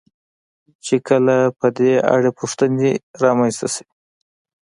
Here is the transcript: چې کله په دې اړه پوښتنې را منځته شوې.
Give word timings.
چې 0.85 0.95
کله 1.07 1.37
په 1.59 1.67
دې 1.77 1.93
اړه 2.15 2.29
پوښتنې 2.39 2.91
را 3.21 3.31
منځته 3.37 3.67
شوې. 3.75 3.85